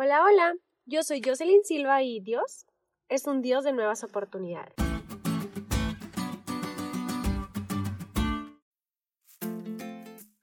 Hola, 0.00 0.22
hola, 0.22 0.54
yo 0.86 1.02
soy 1.02 1.20
Jocelyn 1.20 1.64
Silva 1.64 2.04
y 2.04 2.20
Dios 2.20 2.66
es 3.08 3.26
un 3.26 3.42
Dios 3.42 3.64
de 3.64 3.72
nuevas 3.72 4.04
oportunidades. 4.04 4.72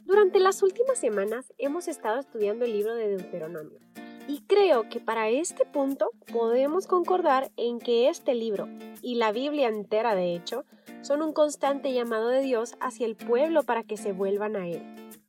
Durante 0.00 0.40
las 0.40 0.60
últimas 0.64 0.98
semanas 0.98 1.52
hemos 1.56 1.86
estado 1.86 2.18
estudiando 2.18 2.64
el 2.64 2.72
libro 2.72 2.96
de 2.96 3.16
Deuteronomio 3.16 3.78
y 4.26 4.44
creo 4.48 4.88
que 4.88 4.98
para 4.98 5.28
este 5.28 5.64
punto 5.64 6.10
podemos 6.32 6.88
concordar 6.88 7.52
en 7.56 7.78
que 7.78 8.08
este 8.08 8.34
libro 8.34 8.66
y 9.02 9.14
la 9.14 9.30
Biblia 9.30 9.68
entera 9.68 10.16
de 10.16 10.34
hecho 10.34 10.64
son 11.02 11.22
un 11.22 11.32
constante 11.32 11.92
llamado 11.92 12.26
de 12.26 12.40
Dios 12.40 12.74
hacia 12.80 13.06
el 13.06 13.14
pueblo 13.14 13.62
para 13.62 13.84
que 13.84 13.98
se 13.98 14.10
vuelvan 14.10 14.56
a 14.56 14.66
Él. 14.66 14.82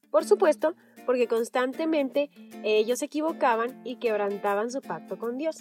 Por 0.09 0.25
supuesto, 0.25 0.73
porque 1.05 1.27
constantemente 1.27 2.29
ellos 2.63 2.99
se 2.99 3.05
equivocaban 3.05 3.81
y 3.83 3.97
quebrantaban 3.97 4.71
su 4.71 4.81
pacto 4.81 5.17
con 5.17 5.37
Dios. 5.37 5.57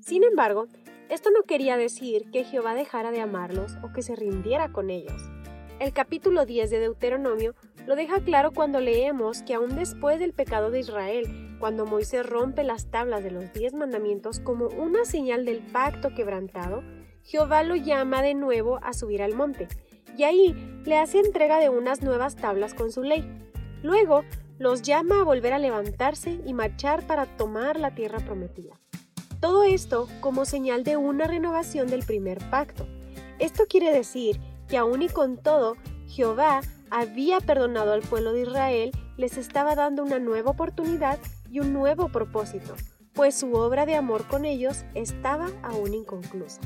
Sin 0.00 0.24
embargo, 0.24 0.66
esto 1.08 1.30
no 1.30 1.42
quería 1.42 1.76
decir 1.76 2.30
que 2.30 2.44
Jehová 2.44 2.74
dejara 2.74 3.10
de 3.10 3.20
amarlos 3.20 3.76
o 3.82 3.92
que 3.92 4.02
se 4.02 4.16
rindiera 4.16 4.72
con 4.72 4.90
ellos. 4.90 5.22
El 5.78 5.92
capítulo 5.92 6.46
10 6.46 6.70
de 6.70 6.80
Deuteronomio 6.80 7.54
lo 7.86 7.96
deja 7.96 8.20
claro 8.20 8.50
cuando 8.50 8.80
leemos 8.80 9.42
que 9.42 9.54
aún 9.54 9.76
después 9.76 10.18
del 10.18 10.32
pecado 10.32 10.70
de 10.70 10.80
Israel, 10.80 11.56
cuando 11.60 11.86
Moisés 11.86 12.26
rompe 12.26 12.64
las 12.64 12.90
tablas 12.90 13.22
de 13.22 13.30
los 13.30 13.52
diez 13.52 13.74
mandamientos 13.74 14.40
como 14.40 14.66
una 14.66 15.04
señal 15.04 15.44
del 15.44 15.60
pacto 15.60 16.14
quebrantado, 16.14 16.82
Jehová 17.22 17.62
lo 17.62 17.76
llama 17.76 18.22
de 18.22 18.34
nuevo 18.34 18.78
a 18.82 18.92
subir 18.92 19.22
al 19.22 19.34
monte, 19.34 19.68
y 20.16 20.24
ahí 20.24 20.54
le 20.84 20.96
hace 20.96 21.18
entrega 21.20 21.58
de 21.58 21.68
unas 21.68 22.02
nuevas 22.02 22.36
tablas 22.36 22.74
con 22.74 22.90
su 22.90 23.02
ley. 23.02 23.24
Luego 23.82 24.24
los 24.58 24.82
llama 24.82 25.20
a 25.20 25.24
volver 25.24 25.52
a 25.52 25.58
levantarse 25.58 26.40
y 26.46 26.54
marchar 26.54 27.06
para 27.06 27.26
tomar 27.26 27.78
la 27.78 27.94
tierra 27.94 28.20
prometida. 28.20 28.80
Todo 29.40 29.64
esto 29.64 30.08
como 30.20 30.44
señal 30.44 30.82
de 30.82 30.96
una 30.96 31.26
renovación 31.26 31.88
del 31.88 32.04
primer 32.04 32.38
pacto. 32.50 32.86
Esto 33.38 33.64
quiere 33.68 33.92
decir 33.92 34.40
que 34.68 34.78
aún 34.78 35.02
y 35.02 35.08
con 35.08 35.36
todo, 35.36 35.76
Jehová 36.08 36.62
había 36.90 37.40
perdonado 37.40 37.92
al 37.92 38.02
pueblo 38.02 38.32
de 38.32 38.42
Israel, 38.42 38.92
les 39.16 39.36
estaba 39.36 39.74
dando 39.74 40.02
una 40.02 40.18
nueva 40.18 40.52
oportunidad 40.52 41.18
y 41.50 41.60
un 41.60 41.72
nuevo 41.72 42.08
propósito, 42.08 42.74
pues 43.12 43.36
su 43.36 43.54
obra 43.54 43.86
de 43.86 43.94
amor 43.94 44.26
con 44.26 44.44
ellos 44.44 44.84
estaba 44.94 45.48
aún 45.62 45.94
inconclusa. 45.94 46.60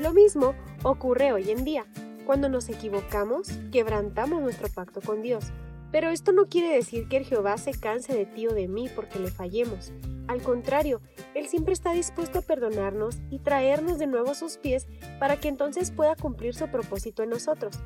Lo 0.00 0.12
mismo 0.12 0.54
ocurre 0.82 1.32
hoy 1.32 1.50
en 1.50 1.64
día. 1.64 1.84
Cuando 2.24 2.48
nos 2.48 2.68
equivocamos, 2.68 3.48
quebrantamos 3.72 4.40
nuestro 4.40 4.68
pacto 4.68 5.00
con 5.00 5.20
Dios. 5.20 5.52
Pero 5.92 6.10
esto 6.10 6.32
no 6.32 6.46
quiere 6.46 6.74
decir 6.74 7.08
que 7.08 7.16
el 7.16 7.24
Jehová 7.24 7.58
se 7.58 7.72
canse 7.72 8.14
de 8.14 8.26
ti 8.26 8.46
o 8.46 8.54
de 8.54 8.68
mí 8.68 8.88
porque 8.94 9.18
le 9.18 9.30
fallemos. 9.30 9.92
Al 10.28 10.42
contrario, 10.42 11.00
Él 11.34 11.48
siempre 11.48 11.72
está 11.72 11.92
dispuesto 11.92 12.38
a 12.38 12.42
perdonarnos 12.42 13.18
y 13.30 13.40
traernos 13.40 13.98
de 13.98 14.06
nuevo 14.06 14.30
a 14.30 14.34
sus 14.36 14.58
pies 14.58 14.86
para 15.18 15.40
que 15.40 15.48
entonces 15.48 15.90
pueda 15.90 16.14
cumplir 16.14 16.54
su 16.54 16.68
propósito 16.68 17.22
en 17.24 17.30
nosotros. 17.30 17.76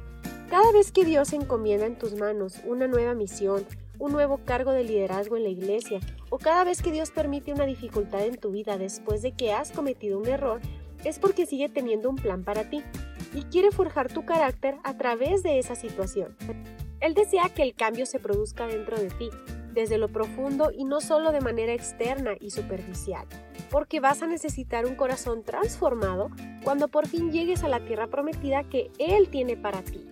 Cada 0.51 0.71
vez 0.73 0.93
que 0.93 1.07
Dios 1.07 1.33
encomienda 1.33 1.87
en 1.87 1.97
tus 1.97 2.15
manos 2.15 2.61
una 2.67 2.87
nueva 2.87 3.15
misión, 3.15 3.65
un 3.99 4.13
nuevo 4.13 4.39
cargo 4.45 4.73
de 4.73 4.85
liderazgo 4.85 5.37
en 5.37 5.45
la 5.45 5.49
iglesia, 5.49 6.01
o 6.29 6.39
cada 6.39 6.65
vez 6.65 6.83
que 6.83 6.93
Dios 6.93 7.11
permite 7.11 7.53
una 7.53 7.65
dificultad 7.65 8.27
en 8.27 8.37
tu 8.37 8.51
vida 8.51 8.77
después 8.77 9.23
de 9.23 9.33
que 9.33 9.53
has 9.53 9.73
cometido 9.73 10.19
un 10.19 10.29
error, 10.29 10.61
es 11.05 11.19
porque 11.19 11.47
sigue 11.47 11.69
teniendo 11.69 12.11
un 12.11 12.17
plan 12.17 12.45
para 12.45 12.69
ti 12.69 12.83
y 13.35 13.43
quiere 13.45 13.71
forjar 13.71 14.13
tu 14.13 14.25
carácter 14.25 14.77
a 14.85 14.97
través 14.97 15.43
de 15.43 15.59
esa 15.59 15.75
situación. 15.75 16.37
Él 17.05 17.13
desea 17.13 17.51
que 17.51 17.63
el 17.63 17.75
cambio 17.75 18.07
se 18.07 18.19
produzca 18.19 18.67
dentro 18.67 18.97
de 18.97 19.11
ti, 19.11 19.29
desde 19.75 19.99
lo 19.99 20.09
profundo 20.09 20.71
y 20.75 20.85
no 20.85 21.03
solo 21.03 21.33
de 21.33 21.43
manera 21.43 21.75
externa 21.75 22.35
y 22.41 22.51
superficial, 22.51 23.27
porque 23.71 24.01
vas 24.01 24.23
a 24.23 24.27
necesitar 24.27 24.87
un 24.87 24.95
corazón 24.95 25.43
transformado 25.43 26.31
cuando 26.63 26.89
por 26.89 27.07
fin 27.07 27.31
llegues 27.31 27.63
a 27.63 27.69
la 27.69 27.85
tierra 27.85 28.07
prometida 28.07 28.65
que 28.65 28.91
Él 28.99 29.29
tiene 29.29 29.55
para 29.55 29.83
ti. 29.83 30.09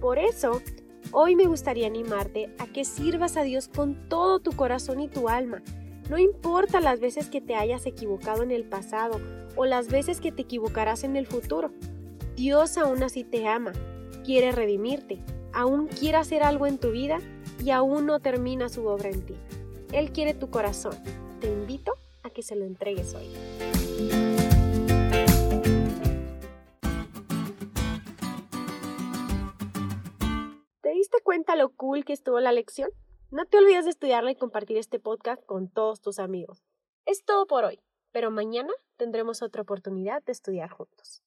Por 0.00 0.20
eso, 0.20 0.62
hoy 1.10 1.34
me 1.34 1.46
gustaría 1.46 1.88
animarte 1.88 2.54
a 2.60 2.68
que 2.68 2.84
sirvas 2.84 3.36
a 3.36 3.42
Dios 3.42 3.66
con 3.66 4.08
todo 4.08 4.38
tu 4.38 4.52
corazón 4.52 5.00
y 5.00 5.08
tu 5.08 5.28
alma. 5.28 5.62
No 6.08 6.16
importa 6.16 6.80
las 6.80 7.00
veces 7.00 7.28
que 7.28 7.40
te 7.40 7.56
hayas 7.56 7.86
equivocado 7.86 8.44
en 8.44 8.52
el 8.52 8.62
pasado 8.62 9.20
o 9.56 9.66
las 9.66 9.88
veces 9.88 10.20
que 10.20 10.30
te 10.30 10.42
equivocarás 10.42 11.02
en 11.02 11.16
el 11.16 11.26
futuro. 11.26 11.72
Dios 12.36 12.78
aún 12.78 13.02
así 13.02 13.24
te 13.24 13.48
ama, 13.48 13.72
quiere 14.24 14.52
redimirte, 14.52 15.18
aún 15.52 15.88
quiere 15.88 16.18
hacer 16.18 16.42
algo 16.42 16.66
en 16.66 16.78
tu 16.78 16.90
vida 16.90 17.18
y 17.64 17.70
aún 17.70 18.06
no 18.06 18.20
termina 18.20 18.68
su 18.68 18.86
obra 18.86 19.10
en 19.10 19.24
ti. 19.26 19.34
Él 19.92 20.12
quiere 20.12 20.34
tu 20.34 20.50
corazón. 20.50 20.94
Te 21.40 21.48
invito 21.48 21.92
a 22.22 22.30
que 22.30 22.42
se 22.42 22.56
lo 22.56 22.64
entregues 22.64 23.14
hoy. 23.14 23.32
¿Te 30.80 30.90
diste 30.90 31.18
cuenta 31.22 31.56
lo 31.56 31.70
cool 31.70 32.04
que 32.04 32.12
estuvo 32.12 32.40
la 32.40 32.52
lección? 32.52 32.90
No 33.30 33.46
te 33.46 33.58
olvides 33.58 33.84
de 33.84 33.90
estudiarla 33.90 34.32
y 34.32 34.36
compartir 34.36 34.76
este 34.76 34.98
podcast 34.98 35.44
con 35.44 35.68
todos 35.68 36.00
tus 36.00 36.18
amigos. 36.18 36.64
Es 37.06 37.24
todo 37.24 37.46
por 37.46 37.64
hoy, 37.64 37.80
pero 38.12 38.30
mañana 38.30 38.72
tendremos 38.96 39.42
otra 39.42 39.62
oportunidad 39.62 40.22
de 40.24 40.32
estudiar 40.32 40.70
juntos. 40.70 41.22